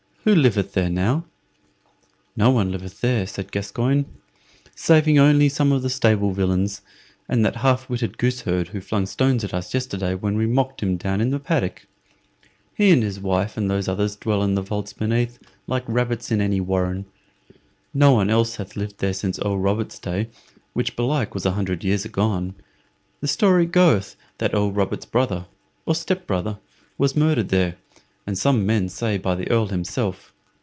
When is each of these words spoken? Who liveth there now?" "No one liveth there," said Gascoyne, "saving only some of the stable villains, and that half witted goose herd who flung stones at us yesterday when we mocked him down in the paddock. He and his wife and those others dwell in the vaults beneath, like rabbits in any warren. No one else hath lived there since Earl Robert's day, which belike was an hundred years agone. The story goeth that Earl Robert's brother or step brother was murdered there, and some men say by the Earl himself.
Who 0.23 0.35
liveth 0.35 0.73
there 0.73 0.91
now?" 0.91 1.25
"No 2.37 2.51
one 2.51 2.71
liveth 2.71 3.01
there," 3.01 3.25
said 3.25 3.51
Gascoyne, 3.51 4.05
"saving 4.75 5.17
only 5.17 5.49
some 5.49 5.71
of 5.71 5.81
the 5.81 5.89
stable 5.89 6.29
villains, 6.31 6.81
and 7.27 7.43
that 7.43 7.55
half 7.55 7.89
witted 7.89 8.19
goose 8.19 8.41
herd 8.41 8.67
who 8.67 8.81
flung 8.81 9.07
stones 9.07 9.43
at 9.43 9.51
us 9.51 9.73
yesterday 9.73 10.13
when 10.13 10.37
we 10.37 10.45
mocked 10.45 10.83
him 10.83 10.95
down 10.95 11.21
in 11.21 11.31
the 11.31 11.39
paddock. 11.39 11.87
He 12.75 12.91
and 12.91 13.01
his 13.01 13.19
wife 13.19 13.57
and 13.57 13.67
those 13.67 13.87
others 13.87 14.15
dwell 14.15 14.43
in 14.43 14.53
the 14.53 14.61
vaults 14.61 14.93
beneath, 14.93 15.39
like 15.65 15.85
rabbits 15.87 16.29
in 16.29 16.39
any 16.39 16.61
warren. 16.61 17.07
No 17.91 18.11
one 18.11 18.29
else 18.29 18.57
hath 18.57 18.75
lived 18.75 18.99
there 18.99 19.13
since 19.13 19.39
Earl 19.39 19.57
Robert's 19.57 19.97
day, 19.97 20.29
which 20.73 20.95
belike 20.95 21.33
was 21.33 21.47
an 21.47 21.53
hundred 21.53 21.83
years 21.83 22.05
agone. 22.05 22.53
The 23.21 23.27
story 23.27 23.65
goeth 23.65 24.15
that 24.37 24.53
Earl 24.53 24.71
Robert's 24.71 25.07
brother 25.07 25.47
or 25.87 25.95
step 25.95 26.27
brother 26.27 26.59
was 26.99 27.15
murdered 27.15 27.49
there, 27.49 27.77
and 28.27 28.37
some 28.37 28.63
men 28.63 28.87
say 28.87 29.17
by 29.17 29.33
the 29.33 29.49
Earl 29.49 29.65
himself. 29.69 30.31